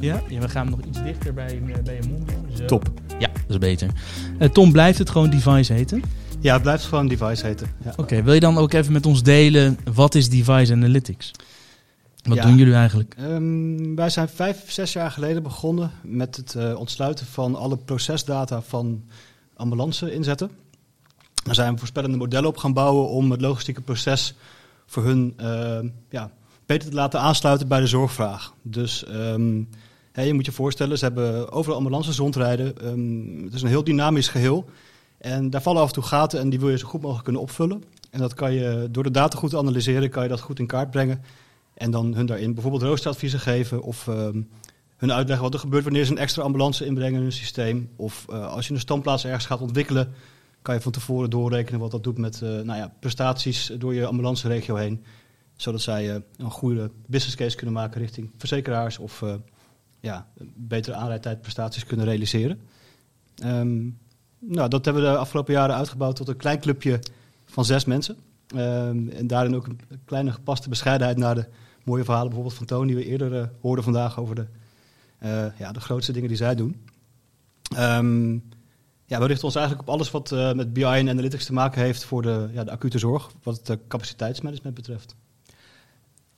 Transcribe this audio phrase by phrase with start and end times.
[0.00, 0.22] Ja?
[0.28, 0.40] ja?
[0.40, 2.66] we gaan hem nog iets dichter bij, bij je mond doen.
[2.66, 2.90] Top.
[3.18, 3.90] Ja, dat is beter.
[4.52, 6.02] Tom, blijft het gewoon device heten?
[6.40, 7.68] Ja, het blijft gewoon device heten.
[7.84, 7.92] Ja.
[7.96, 11.32] Oké, wil je dan ook even met ons delen, wat is device analytics?
[12.22, 13.16] Wat doen jullie eigenlijk?
[13.20, 18.62] Um, wij zijn vijf, zes jaar geleden begonnen met het uh, ontsluiten van alle procesdata
[18.62, 19.04] van
[19.56, 20.50] ambulance inzetten.
[21.44, 24.34] Daar zijn we voorspellende modellen op gaan bouwen om het logistieke proces
[24.86, 25.78] voor hun uh,
[26.10, 26.30] ja,
[26.68, 28.54] beter te laten aansluiten bij de zorgvraag.
[28.62, 29.04] Dus
[30.12, 32.86] hè, je moet je voorstellen, ze hebben overal ambulances rondrijden.
[32.86, 34.64] Um, het is een heel dynamisch geheel.
[35.18, 37.42] En daar vallen af en toe gaten en die wil je zo goed mogelijk kunnen
[37.42, 37.84] opvullen.
[38.10, 40.66] En dat kan je door de data goed te analyseren, kan je dat goed in
[40.66, 41.22] kaart brengen.
[41.74, 44.48] En dan hun daarin bijvoorbeeld roosteradviezen geven of um,
[44.96, 47.90] hun uitleggen wat er gebeurt wanneer ze een extra ambulance inbrengen in hun systeem.
[47.96, 50.12] Of uh, als je een standplaats ergens gaat ontwikkelen,
[50.62, 54.06] kan je van tevoren doorrekenen wat dat doet met uh, nou ja, prestaties door je
[54.06, 55.04] ambulanceregio heen.
[55.58, 59.24] Zodat zij uh, een goede business case kunnen maken richting verzekeraars of
[60.00, 62.60] ja, betere aanrijdtijd prestaties kunnen realiseren.
[63.44, 63.98] Um,
[64.38, 67.00] nou, dat hebben we de afgelopen jaren uitgebouwd tot een klein clubje
[67.46, 68.16] van zes mensen.
[68.54, 71.46] Um, en daarin ook een kleine gepaste bescheidenheid naar de
[71.84, 74.46] mooie verhalen bijvoorbeeld van Toon, die we eerder uh, hoorden vandaag over de,
[75.58, 76.76] ja, de grootste dingen die zij doen.
[77.78, 78.44] Um,
[79.04, 82.04] ja, we richten ons eigenlijk op alles wat met BI en analytics te maken heeft
[82.04, 85.16] voor de, ja, de acute zorg, wat het capaciteitsmanagement betreft.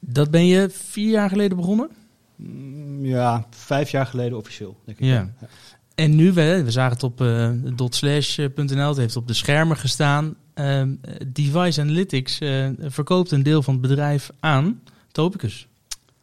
[0.01, 1.91] Dat ben je vier jaar geleden begonnen?
[2.37, 5.05] Mm, ja, vijf jaar geleden officieel, denk ik.
[5.05, 5.33] Ja.
[5.41, 5.49] ja.
[5.95, 7.51] En nu, we, we zagen het op uh,
[7.89, 10.35] .slash.nl, het heeft op de schermen gestaan.
[10.55, 10.83] Uh,
[11.27, 14.81] Device Analytics uh, verkoopt een deel van het bedrijf aan
[15.13, 15.69] Topicus.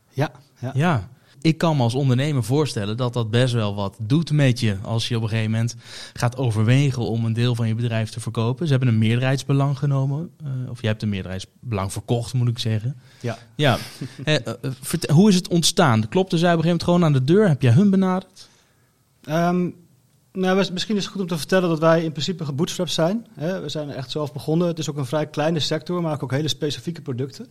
[0.09, 0.72] Ja, ja.
[0.73, 1.09] ja.
[1.41, 5.07] Ik kan me als ondernemer voorstellen dat dat best wel wat doet met je als
[5.07, 5.75] je op een gegeven moment
[6.13, 8.66] gaat overwegen om een deel van je bedrijf te verkopen.
[8.66, 10.30] Ze hebben een meerderheidsbelang genomen,
[10.69, 12.95] of je hebt een meerderheidsbelang verkocht, moet ik zeggen.
[13.19, 13.38] Ja.
[13.55, 13.77] ja.
[15.13, 16.08] hoe is het ontstaan?
[16.09, 17.47] Klopte zij op een gegeven moment gewoon aan de deur?
[17.47, 18.49] Heb jij hun benaderd?
[19.30, 19.75] Um,
[20.31, 23.27] nou, misschien is het goed om te vertellen dat wij in principe gebootstrapped zijn.
[23.33, 23.61] Hè.
[23.61, 24.67] We zijn echt zelf begonnen.
[24.67, 27.47] Het is ook een vrij kleine sector, we maken ook hele specifieke producten.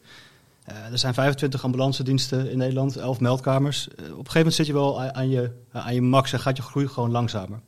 [0.70, 3.88] Uh, er zijn 25 ambulance diensten in Nederland, 11 meldkamers.
[3.88, 6.56] Uh, op een gegeven moment zit je wel aan je, aan je max en gaat
[6.56, 7.60] je groei gewoon langzamer.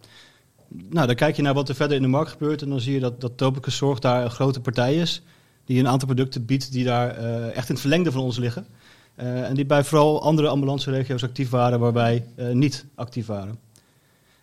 [0.69, 2.93] Nou, dan kijk je naar wat er verder in de markt gebeurt en dan zie
[2.93, 5.23] je dat, dat Topicus Zorg daar een grote partij is.
[5.65, 8.67] Die een aantal producten biedt die daar uh, echt in het verlengde van ons liggen.
[9.15, 13.59] en die bij vooral andere ambulanceregio's actief waren, waar wij niet actief waren.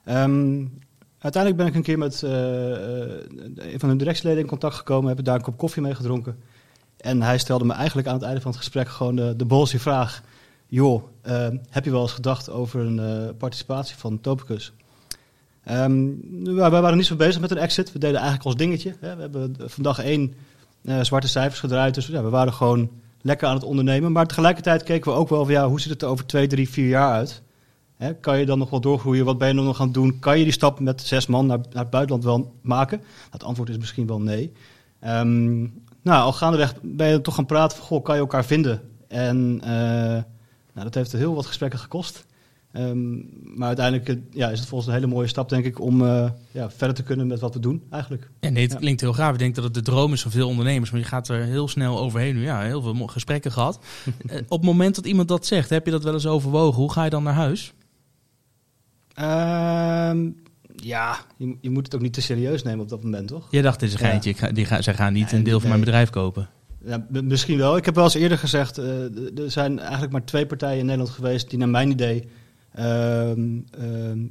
[0.06, 0.80] Um,
[1.20, 5.36] uiteindelijk ben ik een keer met een van hun directieleden in contact gekomen, heb daar
[5.36, 6.38] een kop koffie mee gedronken.
[6.98, 10.22] En hij stelde me eigenlijk aan het einde van het gesprek gewoon de, de vraag.
[10.68, 14.74] Joh, uh, heb je wel eens gedacht over een uh, participatie van Topicus?
[15.72, 16.20] Um,
[16.56, 17.92] wij waren niet zo bezig met een exit.
[17.92, 18.96] We deden eigenlijk ons dingetje.
[19.00, 19.16] Hè.
[19.16, 20.34] We hebben vandaag één
[21.02, 21.94] zwarte cijfers gedraaid.
[21.94, 22.90] Dus ja, we waren gewoon
[23.22, 24.12] lekker aan het ondernemen.
[24.12, 26.70] Maar tegelijkertijd keken we ook wel van ja, hoe ziet het er over twee, drie,
[26.70, 27.42] vier jaar uit?
[27.96, 29.26] Hè, kan je dan nog wel doorgroeien?
[29.26, 30.20] Wat ben je nog gaan doen?
[30.20, 33.02] Kan je die stap met zes man naar, naar het buitenland wel maken?
[33.30, 34.52] Het antwoord is misschien wel nee.
[35.06, 38.82] Um, nou, al gaandeweg ben je toch gaan praten van, goh, kan je elkaar vinden?
[39.08, 39.70] En uh,
[40.74, 42.26] nou, dat heeft heel wat gesprekken gekost.
[42.74, 46.30] Um, maar uiteindelijk ja, is het volgens een hele mooie stap, denk ik, om uh,
[46.52, 48.30] ja, verder te kunnen met wat we doen eigenlijk.
[48.40, 48.78] Ja, nee, het ja.
[48.78, 49.34] klinkt heel gaaf.
[49.34, 51.68] Ik denk dat het de droom is van veel ondernemers, maar je gaat er heel
[51.68, 52.38] snel overheen.
[52.38, 53.80] Ja, heel veel gesprekken gehad.
[54.06, 56.82] uh, op het moment dat iemand dat zegt, heb je dat wel eens overwogen?
[56.82, 57.74] Hoe ga je dan naar huis?
[59.20, 60.44] Um,
[60.76, 63.48] ja, je, je, moet het ook niet te serieus nemen op dat moment, toch?
[63.52, 64.30] Je dacht, dit is een geintje.
[64.30, 64.36] Ja.
[64.36, 66.50] Ik ga, die ga, zij gaan niet ja, een deel van mijn bedrijf kopen.
[66.86, 67.78] Ja, misschien wel.
[67.78, 68.86] Ik heb wel eens eerder gezegd, uh,
[69.40, 72.28] er zijn eigenlijk maar twee partijen in Nederland geweest die naar mijn idee
[72.80, 73.56] uh, uh,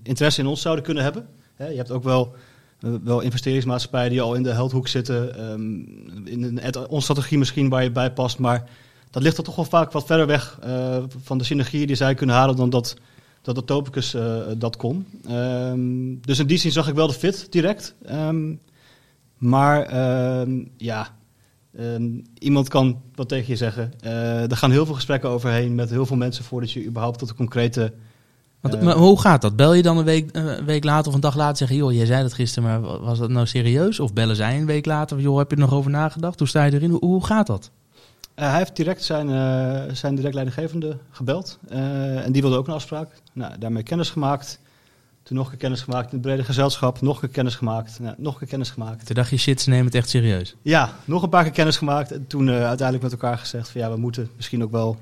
[0.03, 1.27] interesse in ons zouden kunnen hebben.
[1.54, 2.34] Hè, je hebt ook wel,
[2.81, 5.87] uh, wel investeringsmaatschappijen die al in de heldhoek zitten, um,
[6.25, 8.69] in een onze strategie misschien waar je bij past, maar
[9.10, 12.15] dat ligt er toch wel vaak wat verder weg uh, van de synergieën die zij
[12.15, 12.97] kunnen halen dan dat
[13.44, 15.06] dat de Topicus uh, dat kon.
[15.31, 17.94] Um, dus in die zin zag ik wel de fit direct.
[18.10, 18.60] Um,
[19.38, 19.81] maar
[20.41, 21.09] um, ja,
[22.38, 23.93] iemand kan wat tegen je zeggen.
[24.04, 27.28] Uh, er gaan heel veel gesprekken overheen met heel veel mensen voordat je überhaupt tot
[27.28, 27.93] een concrete...
[28.60, 29.57] Want, maar hoe gaat dat?
[29.57, 31.77] Bel je dan een week, een week later of een dag later zeggen...
[31.77, 34.01] joh, jij zei dat gisteren, maar was dat nou serieus?
[34.01, 36.39] Of bellen zij een week later, joh, heb je er nog over nagedacht?
[36.39, 36.91] Hoe sta je erin?
[36.91, 37.71] Hoe, hoe gaat dat?
[38.39, 41.59] Uh, hij heeft direct zijn, uh, zijn direct leidinggevende gebeld.
[41.72, 43.09] Uh, en die wilde ook een afspraak.
[43.33, 44.59] Nou, daarmee kennis gemaakt.
[45.22, 47.01] Toen nog een kennis gemaakt in het brede gezelschap.
[47.01, 47.98] Nog een kennis gemaakt.
[48.01, 49.07] Nou, nog een kennis gemaakt.
[49.07, 50.54] Toen dacht je, shit, ze nemen het echt serieus.
[50.63, 52.13] Ja, nog een paar keer kennis gemaakt.
[52.13, 54.98] En toen uiteindelijk met elkaar gezegd van ja, we moeten misschien ook wel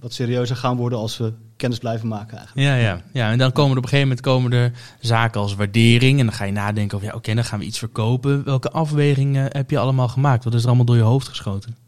[0.00, 2.68] wat serieuzer gaan worden als we kennis blijven maken eigenlijk.
[2.68, 3.02] Ja, ja.
[3.12, 6.18] ja en dan komen er op een gegeven moment komen er zaken als waardering.
[6.18, 8.44] En dan ga je nadenken over ja, oké, okay, dan gaan we iets verkopen.
[8.44, 10.44] Welke afwegingen heb je allemaal gemaakt?
[10.44, 11.87] Wat is er allemaal door je hoofd geschoten?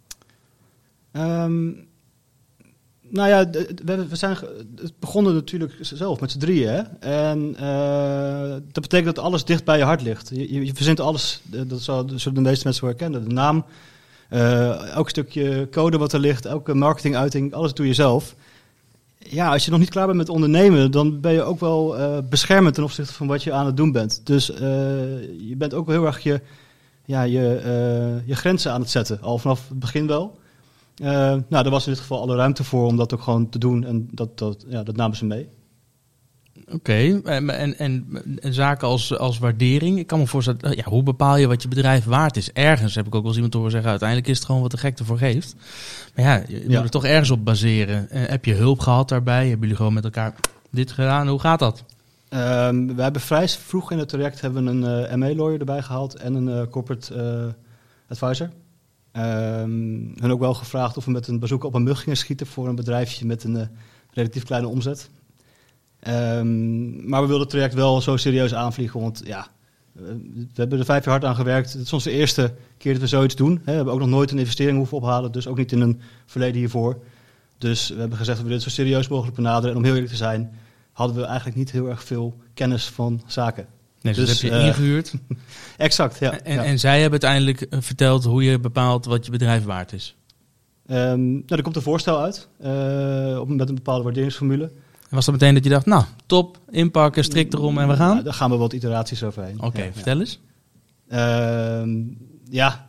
[1.12, 1.88] Um,
[3.12, 3.50] Nou ja,
[3.84, 4.36] we, zijn,
[4.76, 6.68] het begonnen natuurlijk zelf met z'n drieën.
[6.68, 6.82] Hè?
[7.00, 10.30] En eh, dat betekent dat alles dicht bij je hart ligt.
[10.34, 13.28] Je, verzint alles, dat zullen de meeste mensen wel herkennen.
[13.28, 13.64] De naam,
[14.28, 18.34] eh, elk stukje code wat er ligt, elke marketinguiting, alles doe je zelf.
[19.18, 22.18] Ja, als je nog niet klaar bent met ondernemen, dan ben je ook wel eh,
[22.28, 24.20] beschermend ten opzichte van wat je aan het doen bent.
[24.24, 26.40] Dus je bent ook heel erg je,
[27.04, 30.38] ja, je, je grenzen aan het zetten, al vanaf het begin wel.
[31.00, 31.08] Eh,
[31.48, 33.84] nou, er was in dit geval alle ruimte voor om dat ook gewoon te doen
[33.84, 35.48] en dat, dat, ja, dat namen ze mee.
[36.72, 38.06] Oké, en, en, en,
[38.40, 39.98] en zaken als, als waardering.
[39.98, 42.52] Ik kan me voorstellen, eh, ja, hoe bepaal je wat je bedrijf waard is?
[42.52, 44.76] Ergens heb ik ook wel eens iemand horen zeggen, uiteindelijk is het gewoon wat de
[44.76, 45.54] gek ervoor geeft.
[46.14, 46.74] Maar ja, je Ja.
[46.74, 48.10] moet er toch ergens op baseren.
[48.10, 49.42] Eh, heb je hulp gehad daarbij?
[49.42, 50.34] Hebben jullie gewoon met elkaar
[50.70, 51.28] dit gedaan?
[51.28, 51.84] Hoe gaat dat?
[52.28, 56.14] Ehm, we hebben vrij vroeg in het traject hebben we een eh MA-lawyer erbij gehaald
[56.14, 57.54] en een corporate
[58.08, 58.50] advisor.
[59.12, 62.46] Ehm hun ook wel gevraagd of we met een bezoek op een mug gingen schieten
[62.46, 63.66] voor een bedrijfje met een eh,
[64.10, 65.10] relatief kleine omzet.
[66.00, 69.46] Ehm, maar we wilden het traject wel zo serieus aanvliegen, want ja,
[69.96, 70.02] eh,
[70.32, 71.72] we hebben er vijf jaar hard aan gewerkt.
[71.72, 73.60] Het is onze eerste keer dat we zoiets doen.
[73.64, 76.56] We hebben ook nog nooit een investering hoeven ophalen, dus ook niet in een verleden
[76.56, 77.02] hiervoor.
[77.58, 79.70] Dus we hebben gezegd dat we dit zo serieus mogelijk benaderen.
[79.70, 80.58] En om heel eerlijk te zijn,
[80.92, 83.66] hadden we eigenlijk niet heel erg veel kennis van zaken.
[84.00, 85.12] Nee, dus, Dus, dat heb je eh, ingehuurd.
[85.76, 86.40] Exact, ja.
[86.40, 86.64] en, ja.
[86.64, 90.16] en zij hebben uiteindelijk eh, verteld hoe je bepaalt wat je bedrijf waard is.
[90.86, 94.64] Ehm, nou, er komt een voorstel uit eh, met een bepaalde waarderingsformule.
[95.08, 98.10] En was dat meteen dat je dacht, nou, top, inpakken, strik erom en we gaan?
[98.10, 99.62] Nou, daar gaan we wat iteraties overheen.
[99.62, 99.92] Oké, Ja, ja.
[99.92, 100.40] vertel eens.
[101.08, 101.98] Ehm,
[102.48, 102.88] ja,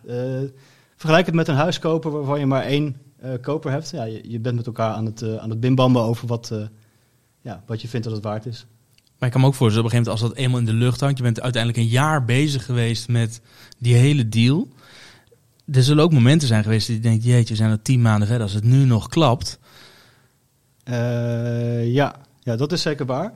[0.96, 2.96] vergelijk het met een huis kopen waarvan je maar één
[3.42, 3.90] koper hebt.
[3.90, 6.54] Ja, je, je bent met elkaar aan het, aan het bimbammen over wat,
[7.42, 8.66] ja, wat je vindt dat het waard is.
[9.22, 10.86] Maar ik kan me ook voorstellen, op een gegeven moment als dat eenmaal in de
[10.86, 13.42] lucht hangt, je bent uiteindelijk een jaar bezig geweest met
[13.78, 14.68] die hele deal.
[15.72, 18.28] Er zullen ook momenten zijn geweest dat je denkt, jeetje, we zijn er tien maanden
[18.28, 18.46] verder.
[18.46, 19.60] Als het nu nog klapt,
[20.84, 22.16] Eh, ja.
[22.40, 23.34] ja, dat is zeker waar.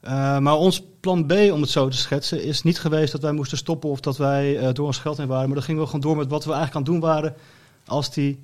[0.00, 3.32] Eh, maar ons plan B, om het zo te schetsen, is niet geweest dat wij
[3.32, 5.46] moesten stoppen of dat wij eh, door ons geld heen waren.
[5.46, 7.34] Maar dan gingen we gewoon door met wat we eigenlijk aan het doen waren
[7.86, 8.42] als die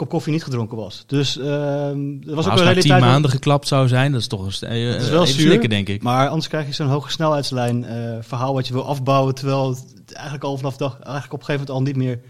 [0.00, 1.04] kop koffie niet gedronken was.
[1.06, 2.82] Dus ehm er was ook het een realiteit.
[2.82, 5.34] tien maanden geklapt zou zijn, dat is toch een st- eh, Dat is wel even
[5.34, 5.46] zuur.
[5.46, 6.02] slikken, denk ik.
[6.02, 10.12] Maar anders krijg je zo'n hoge snelheidslijn eh, verhaal wat je wil afbouwen, terwijl het
[10.12, 12.20] eigenlijk al vanaf dag, eigenlijk op een gegeven moment al niet meer,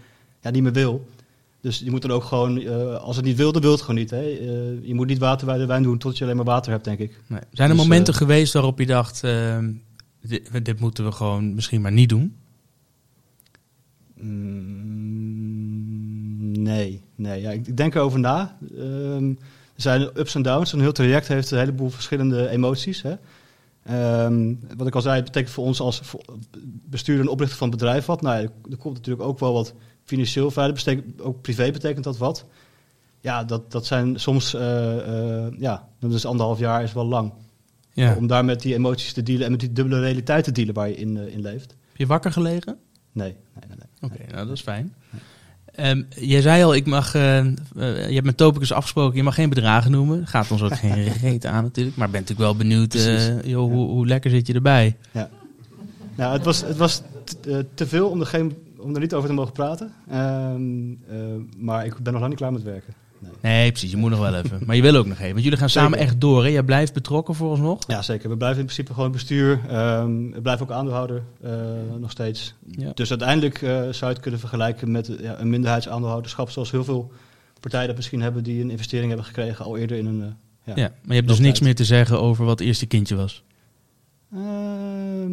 [0.41, 1.07] ja, niet meer wil.
[1.61, 3.95] Dus je moet dan ook gewoon, eh, als het niet wil, dan wil het gewoon
[3.95, 4.09] niet.
[4.09, 4.21] Hè?
[4.21, 6.83] Eh, je moet niet water bij de wijn doen tot je alleen maar water hebt,
[6.85, 7.19] denk ik.
[7.27, 7.39] Nee.
[7.51, 9.21] Zijn er Dus, momenten eh, geweest waarop je dacht,
[10.21, 12.35] dit, dit moeten we gewoon misschien maar niet doen?
[15.21, 17.41] Mm, nee, nee.
[17.41, 18.57] Ja, ik, denk erover na.
[18.77, 19.29] Ehm,
[19.75, 20.73] er zijn ups en downs.
[20.73, 23.01] Een heel traject heeft een heleboel verschillende emoties.
[23.01, 23.15] Hè?
[23.83, 26.01] Ehm, wat ik al zei, het betekent voor ons als
[26.63, 28.21] bestuurder en oprichter van het bedrijf wat.
[28.21, 29.73] Nou, ja, er komt natuurlijk ook wel wat
[30.03, 32.45] financieel betekent, ook privé betekent dat wat.
[33.19, 37.33] Ja, dat, dat zijn soms, eh, eh, ja, dat is anderhalf jaar is wel lang.
[37.93, 38.15] Ja.
[38.15, 40.87] Om daar met die emoties te dealen en met die dubbele realiteit te dealen waar
[40.87, 41.69] je in, eh, in leeft.
[41.69, 42.77] Heb je wakker gelegen?
[43.11, 43.77] Nee, nee, nee.
[43.77, 44.11] nee.
[44.11, 44.95] Oké, nou dat is fijn.
[45.75, 47.53] Ehm, jij zei al, ik mag, eh, eh,
[48.07, 50.27] je hebt met Topicus afgesproken, je mag geen bedragen noemen.
[50.27, 51.97] Gaat ons ook geen reet aan natuurlijk.
[51.97, 53.31] Maar ben natuurlijk wel benieuwd, Precies.
[53.43, 54.97] joh, hoe, hoe lekker zit je erbij?
[56.15, 57.01] Nou, het was, het was
[57.73, 59.93] te veel om er, geen, om er niet over te mogen praten.
[60.09, 61.17] Ehm, eh,
[61.57, 62.93] maar ik ben nog lang niet klaar met werken.
[63.21, 63.31] Nee.
[63.41, 64.59] Nee, precies, je moet nog wel even.
[64.65, 66.05] Maar je wil ook nog even, want jullie gaan samen Zeker.
[66.07, 66.43] echt door.
[66.43, 66.49] Hè?
[66.49, 67.83] Jij blijft betrokken vooralsnog.
[67.87, 68.29] Ja, zeker.
[68.29, 69.59] We blijven in principe gewoon bestuur.
[69.69, 71.51] Ehm we blijven ook aandeelhouder eh,
[71.99, 72.53] nog steeds.
[72.65, 72.91] Ja.
[72.93, 76.49] Dus uiteindelijk eh, zou je het kunnen vergelijken met eh, ja, een minderheidsaandeelhouderschap.
[76.49, 77.11] Zoals heel veel
[77.59, 80.35] partijen dat misschien hebben die een investering hebben gekregen al eerder in een...
[80.63, 80.73] Ja.
[80.75, 80.75] ja.
[80.75, 81.63] maar je hebt dus niks tijd.
[81.63, 83.43] meer te zeggen over wat het eerste kindje was.
[84.33, 85.31] Ehm,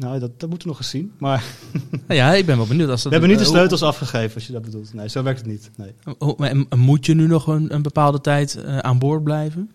[0.00, 1.12] nou, dat, dat moeten we nog eens zien.
[1.18, 1.44] Maar
[2.06, 2.88] Nou ja, ik ben wel benieuwd.
[2.88, 4.94] Als we dat, hebben niet de eh, sleutels afgegeven, als je dat bedoelt.
[4.94, 5.70] Nee, zo werkt het niet.
[5.76, 5.94] Nee.
[6.50, 9.70] en moet je nu nog een, een bepaalde tijd eh, aan boord blijven?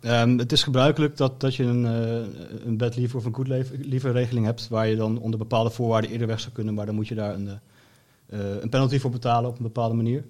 [0.00, 3.48] Ehm, het is gebruikelijk dat, dat je een, uh, een bed liever of een goed
[3.80, 6.94] liever regeling hebt, waar je dan onder bepaalde voorwaarden eerder weg zou kunnen, maar dan
[6.94, 7.48] moet je daar een,
[8.30, 10.24] uh, een penalty voor betalen op een bepaalde manier.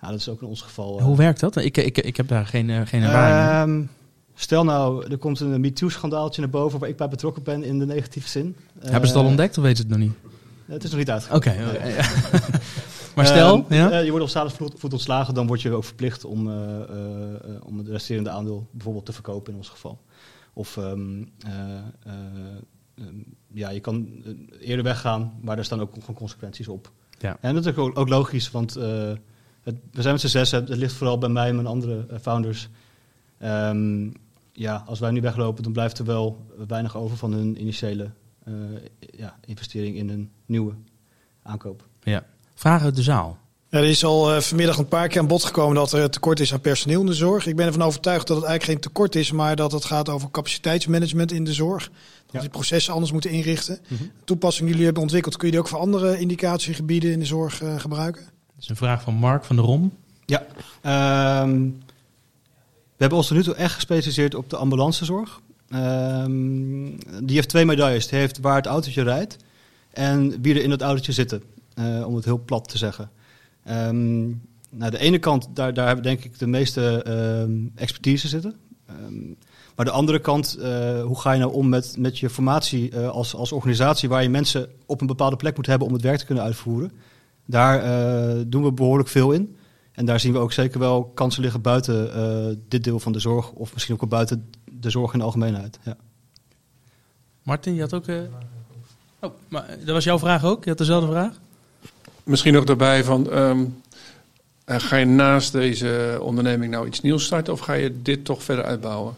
[0.00, 1.00] Ja, dat is ook in ons geval.
[1.00, 1.56] Hoe werkt dat?
[1.56, 3.90] Ik, ik, ik heb daar geen, geen ervaring um,
[4.40, 7.86] Stel nou, er komt een MeToo-schandaaltje naar boven waar ik bij betrokken ben in de
[7.86, 8.56] negatieve zin.
[8.78, 10.16] Hebben ze het al ontdekt of weten ze het nog niet?
[10.66, 11.66] Het is nog niet uitgekomen.
[11.66, 11.76] Oké.
[11.76, 11.94] Okay.
[13.14, 13.90] Maar stel, uh, ja?
[13.92, 16.54] uh, je wordt op voet ontslagen, dan word je ook verplicht om, uh,
[17.62, 20.00] om het resterende aandeel bijvoorbeeld te verkopen in ons geval.
[20.52, 21.32] Of um,
[22.96, 24.08] um, ja, je kan
[24.60, 26.90] eerder weggaan, maar daar staan ook gewoon consequenties op.
[27.18, 27.36] Ja.
[27.40, 30.94] En dat is ook, ook logisch, want het, we zijn met z'n zes, het ligt
[30.94, 32.68] vooral bij mij en mijn andere founders.
[33.42, 34.12] Um,
[34.60, 38.10] ja, als wij nu weglopen, dan blijft er wel weinig over van hun initiële
[38.98, 40.72] ja, investering in een nieuwe
[41.42, 41.86] aankoop.
[42.02, 42.24] Ja.
[42.54, 43.38] Vragen uit de zaal.
[43.68, 46.52] Er is al uh, vanmiddag een paar keer aan bod gekomen dat er tekort is
[46.52, 47.46] aan personeel in de zorg.
[47.46, 50.30] Ik ben ervan overtuigd dat het eigenlijk geen tekort is, maar dat het gaat over
[50.30, 51.90] capaciteitsmanagement in de zorg.
[52.24, 52.40] Dat ja.
[52.40, 53.78] die processen anders moeten inrichten.
[53.88, 54.10] Mm -hmm.
[54.24, 57.62] Toepassing die jullie hebben ontwikkeld, kun je die ook voor andere indicatiegebieden in de zorg
[57.62, 58.22] uh, gebruiken?
[58.22, 59.92] Dat is een vraag van Mark van der Rom.
[60.26, 60.46] Ja,
[61.42, 61.89] um, we
[63.00, 65.40] hebben ons tot nu toe echt gespecialiseerd op de ambulancezorg.
[65.74, 68.08] Um, die heeft twee medailles.
[68.08, 69.36] Die heeft waar het autootje rijdt
[69.90, 71.42] en wie er in dat autootje zitten.
[71.74, 73.10] Uh, om het heel plat te zeggen.
[73.68, 77.04] Um, nou, de ene kant, daar, daar hebben denk ik de meeste
[77.42, 78.54] um, expertise zitten.
[79.76, 83.08] Maar de andere kant, uh, hoe ga je nou om met, met je formatie uh,
[83.08, 86.18] als, als organisatie waar je mensen op een bepaalde plek moet hebben om het werk
[86.18, 86.92] te kunnen uitvoeren?
[87.46, 87.82] Daar
[88.48, 89.56] doen we behoorlijk veel in.
[90.00, 92.10] En daar zien we ook zeker wel kansen liggen buiten
[92.68, 95.78] dit deel van de zorg, of misschien ook wel buiten de zorg in de algemeenheid.
[95.82, 95.96] Ja.
[97.42, 98.04] Martin, je had ook.
[99.18, 100.62] Oh, maar dat was jouw vraag ook?
[100.64, 101.40] Je had dezelfde vraag?
[102.24, 103.82] Misschien nog daarbij van, um,
[104.66, 108.64] ga je naast deze onderneming nou iets nieuws starten of ga je dit toch verder
[108.64, 109.14] uitbouwen?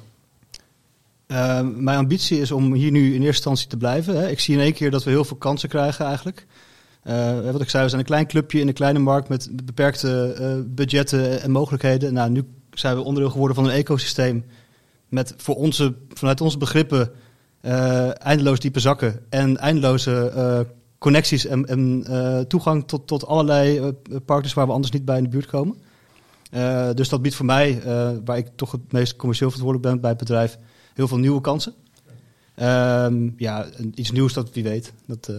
[1.26, 4.16] Uh, mijn ambitie is om hier nu in eerste instantie te blijven.
[4.16, 4.28] Hè.
[4.28, 6.46] Ik zie in één keer dat we heel veel kansen krijgen eigenlijk.
[7.04, 10.36] Uh, wat ik zei, we zijn een klein clubje in een kleine markt met beperkte
[10.40, 12.12] uh, budgetten en mogelijkheden.
[12.12, 14.44] Nou, nu zijn we onderdeel geworden van een ecosysteem
[15.08, 17.10] met voor onze, vanuit onze begrippen
[18.18, 20.66] eindeloos diepe zakken en eindeloze
[20.98, 23.92] connecties en, toegang tot, tot allerlei
[24.24, 25.76] partners waar we anders niet bij in de buurt komen.
[26.94, 27.82] Dus dat biedt voor mij,
[28.24, 30.58] waar ik toch het meest commercieel verantwoordelijk ben bij het bedrijf,
[30.94, 31.74] heel veel nieuwe kansen.
[32.56, 34.92] Um, ja, iets nieuws dat wie weet.
[35.06, 35.30] Dat,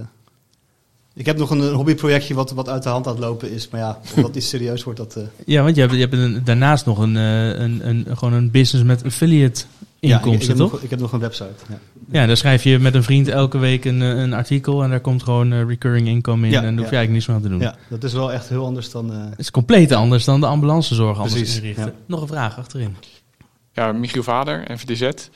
[1.13, 3.69] ik heb nog een, hobbyprojectje wat, wat uit de hand aan het lopen is.
[3.69, 5.17] Maar ja, dat iets serieus wordt, dat...
[5.45, 8.85] Ja, want je hebt, je hebt een, daarnaast nog een, een, een, gewoon een business
[8.87, 9.63] met affiliate
[9.99, 10.71] inkomsten, ja, ik, ik heb toch?
[10.71, 11.49] Nog, ik heb nog een website.
[11.69, 11.79] Ja.
[12.11, 15.23] ja, daar schrijf je met een vriend elke week een, een artikel en daar komt
[15.23, 17.49] gewoon uh, recurring income in Ja, en daar hoef je eigenlijk niets meer aan te
[17.49, 17.59] doen.
[17.59, 19.11] Ja, dat is wel echt heel anders dan...
[19.11, 21.85] uh, Het is compleet anders dan de ambulancezorg anders Precies, inrichten.
[21.85, 21.93] ja.
[22.05, 22.95] Nog een vraag achterin.
[23.73, 25.29] Ja, Michiel Vader, NVTZ.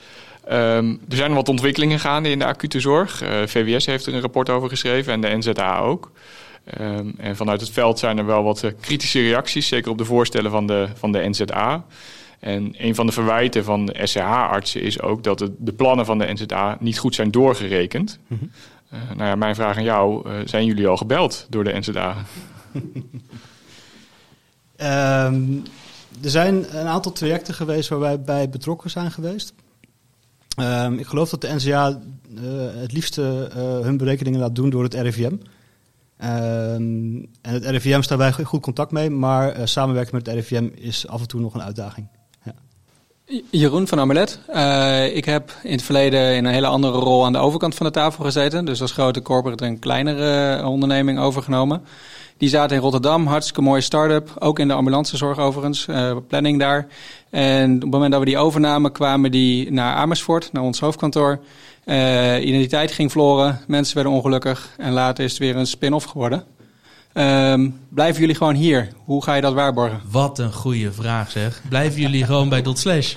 [0.48, 3.22] Ehm, er zijn wat ontwikkelingen gaande in de acute zorg.
[3.22, 6.12] Eh, VWS heeft er een rapport over geschreven en de NZA ook.
[6.64, 10.06] Ehm, en vanuit het veld zijn er wel wat eh, kritische reacties, zeker op de
[10.06, 11.86] voorstellen van de, van de NZA.
[12.40, 16.18] En een van de verwijten van de SCH-artsen is ook dat het, de plannen van
[16.18, 18.20] de NZA niet goed zijn doorgerekend.
[18.90, 22.16] Eh, nou ja, mijn vraag aan jou, zijn jullie al gebeld door de NZA?
[24.76, 25.44] Ehm,
[26.24, 29.54] er zijn een aantal trajecten geweest waar wij bij betrokken zijn geweest.
[30.58, 32.44] Ehm, ik geloof dat de NCA eh,
[32.82, 35.36] het liefste eh, hun berekeningen laat doen door het RIVM.
[36.18, 40.70] Ehm, en het RIVM staan wij goed contact mee, maar eh, samenwerken met het RIVM
[40.76, 42.08] is af en toe nog een uitdaging.
[43.50, 44.40] Jeroen van Amulet.
[44.50, 47.86] Uh, ik heb in het verleden in een hele andere rol aan de overkant van
[47.86, 48.66] de tafel gezeten.
[48.66, 51.82] Dus als grote corporate een kleinere onderneming overgenomen.
[52.38, 54.32] Die zaten in Rotterdam, hartstikke mooie start-up.
[54.40, 56.88] Ook in de ambulancezorg overigens, uh, planning daar.
[57.30, 61.40] En op het moment dat we die overnamen kwamen die naar Amersfoort, naar ons hoofdkantoor.
[61.86, 64.70] Uh, identiteit ging verloren, mensen werden ongelukkig.
[64.78, 66.44] En later is het weer een spin-off geworden.
[67.14, 68.88] Um, blijven jullie gewoon hier?
[69.04, 70.02] Hoe ga je dat waarborgen?
[70.12, 71.62] Wat een goede vraag zeg.
[71.70, 73.16] Blijven jullie gewoon bij dot slash?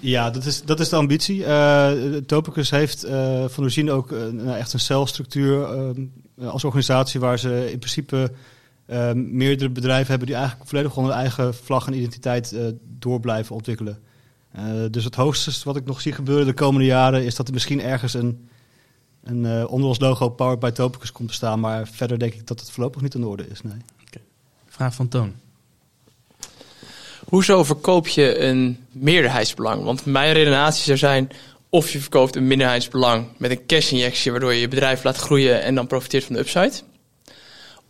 [0.00, 1.38] Ja, dat is, dat is de ambitie.
[1.38, 1.90] Uh,
[2.26, 5.68] Topicus heeft uh, van origine ook uh, echt een celstructuur
[6.40, 8.32] als organisatie waar ze in principe
[9.14, 12.56] meerdere bedrijven hebben die eigenlijk volledig onder eigen vlag en identiteit
[12.98, 13.98] door blijven ontwikkelen.
[14.90, 17.80] dus het hoogste wat ik nog zie gebeuren de komende jaren is dat er misschien
[17.80, 18.48] ergens een
[19.28, 21.60] een uh, onder ons logo Powered by Topicus komt te staan.
[21.60, 23.62] Maar verder denk ik dat het voorlopig niet aan de orde is.
[23.62, 23.72] Nee.
[24.08, 24.22] Okay.
[24.66, 25.34] Vraag van Toon.
[27.24, 29.84] Hoezo verkoop je een meerderheidsbelang?
[29.84, 31.30] Want mijn redenatie zou zijn...
[31.70, 34.30] of je verkoopt een minderheidsbelang met een cash-injectie...
[34.30, 36.72] waardoor je je bedrijf laat groeien en dan profiteert van de upside.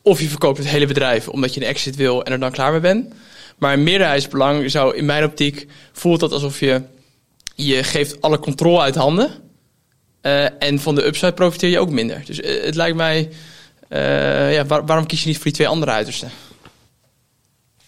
[0.02, 2.70] Of je verkoopt het hele bedrijf omdat je een exit wil en er dan klaar
[2.70, 3.14] mee bent.
[3.58, 5.66] Maar een meerderheidsbelang zou in mijn optiek...
[5.92, 6.82] voelt dat alsof je...
[7.54, 9.46] je geeft alle controle uit handen...
[10.22, 12.22] Uh, en van de upside profiteer je ook minder.
[12.24, 13.30] Dus uh, het lijkt mij,
[13.88, 16.30] uh, ja, waar, waarom kies je niet voor die twee andere uitersten?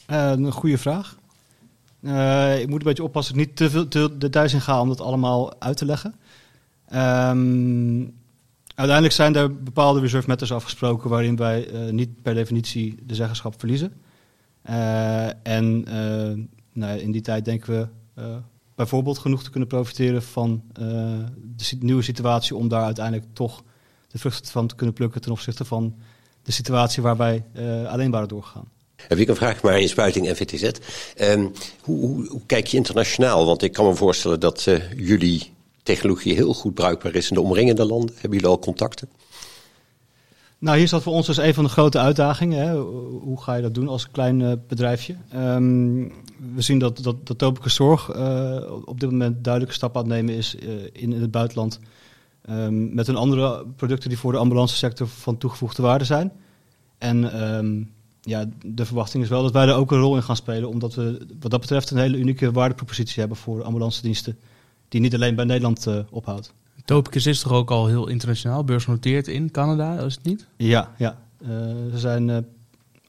[0.06, 1.16] een goede vraag.
[2.60, 5.60] Ik moet een beetje oppassen niet te veel te details in ga om dat allemaal
[5.60, 6.14] uit te leggen.
[6.94, 8.18] Um,
[8.74, 13.92] uiteindelijk zijn er bepaalde reserve matters afgesproken waarin wij niet per definitie de zeggenschap verliezen.
[15.42, 15.84] en
[16.72, 17.88] nou, in die tijd denken we
[18.74, 20.62] bijvoorbeeld genoeg te kunnen profiteren van
[21.56, 23.62] de nieuwe situatie om daar uiteindelijk toch
[24.10, 25.94] de vruchten van te kunnen plukken ten opzichte van
[26.42, 28.68] de situatie waarbij uh, alleen waren doorgegaan.
[29.08, 30.70] Heb ik een vraag, Marijn Spuiting, NVTZ.
[31.20, 33.46] Um, hoe, hoe, hoe, kijk je internationaal?
[33.46, 35.52] Want ik kan me voorstellen dat uh, jullie
[35.82, 38.10] technologie heel goed bruikbaar is in de omringende landen.
[38.12, 39.08] Hebben jullie al contacten?
[40.58, 42.68] Nou, hier zat voor ons dus een van de grote uitdagingen.
[42.68, 42.76] Hè.
[43.20, 45.16] Hoe ga je dat doen als klein uh, bedrijfje?
[45.34, 46.12] Um,
[46.54, 50.16] we zien dat, dat, dat Topicus Zorg uh, op dit moment duidelijke stappen aan het
[50.16, 51.80] nemen is in, in het buitenland.
[52.50, 56.32] Um, met een andere producten die voor de ambulance sector van toegevoegde waarde zijn.
[56.98, 60.36] En um, ja, de verwachting is wel dat wij er ook een rol in gaan
[60.36, 60.68] spelen.
[60.68, 64.38] Omdat we wat dat betreft een hele unieke waardepropositie hebben voor ambulance diensten.
[64.88, 66.52] Die niet alleen bij Nederland ophoudt.
[66.84, 70.46] Topicus is toch ook al heel internationaal, beursgenoteerd in Canada, is het niet?
[70.56, 71.18] Ja, ja.
[71.42, 71.48] Uh,
[71.90, 72.36] we zijn uh,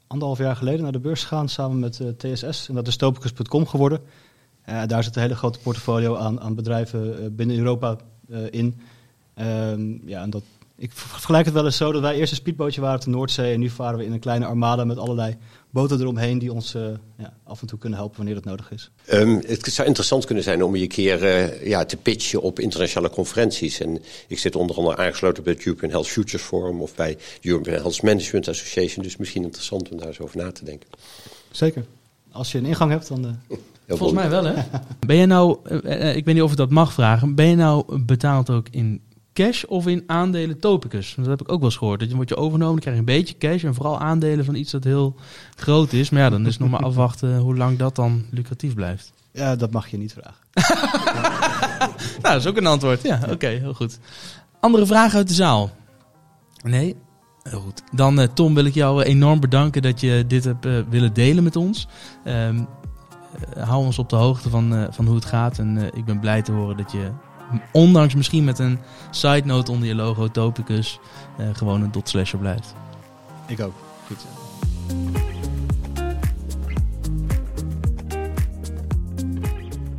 [0.07, 2.69] anderhalf jaar geleden naar de beurs gegaan samen met TSS.
[2.69, 3.99] En dat is topicus.com geworden.
[4.87, 7.97] daar zit een hele grote portfolio aan, aan bedrijven binnen Europa
[8.49, 8.79] in.
[9.33, 10.43] Ehm, ja, en dat,
[10.81, 13.53] ik vergelijk het wel eens zo dat wij eerst een speedbootje waren op de Noordzee.
[13.53, 15.37] En nu varen we in een kleine armada met allerlei
[15.69, 16.81] boten eromheen die ons uh,
[17.17, 18.91] ja, af en toe kunnen helpen wanneer dat nodig is.
[19.13, 22.59] Um, het zou interessant kunnen zijn om je een keer uh, ja, te pitchen op
[22.59, 23.79] internationale conferenties.
[23.79, 27.49] En ik zit onder andere aangesloten bij het European Health Futures Forum of bij de
[27.49, 29.03] European Health Management Association.
[29.03, 30.89] Dus misschien interessant om daar eens over na te denken.
[31.51, 31.85] Zeker.
[32.31, 33.25] Als je een ingang hebt, dan.
[33.87, 33.97] Uh...
[33.97, 34.53] Volgens mij wel, hè?
[35.07, 35.57] ben je nou,
[36.15, 39.01] ik weet niet of ik dat mag vragen, ben je nou betaald ook in
[39.33, 41.13] cash of in aandelen topicus?
[41.17, 41.99] Dat heb ik ook wel eens gehoord.
[41.99, 44.55] Dat je wordt je overgenomen, dan krijg je een beetje cash en vooral aandelen van
[44.55, 45.15] iets dat heel
[45.55, 46.09] groot is.
[46.09, 49.13] Maar ja, dan is het nog maar afwachten hoe lang dat dan lucratief blijft.
[49.31, 50.39] Ja, dat mag je niet vragen.
[52.21, 53.03] nou, dat is ook een antwoord.
[53.03, 53.99] Ja, oké, okay, heel goed.
[54.59, 55.71] Andere vragen uit de zaal?
[56.63, 56.95] Nee?
[57.43, 57.83] Heel goed.
[57.91, 61.43] Dan uh, Tom wil ik jou enorm bedanken dat je dit hebt uh, willen delen
[61.43, 61.87] met ons.
[62.25, 62.67] Um,
[63.57, 65.59] uh, hou ons op de hoogte van, van hoe het gaat.
[65.59, 67.11] En ik ben blij te horen dat je
[67.71, 68.79] ondanks misschien met een
[69.11, 70.99] side note onder je logo Topicus,
[71.39, 72.75] uh, gewoon een dot slasher blijft.
[73.47, 73.73] Ik ook.
[74.07, 74.27] Goed zo.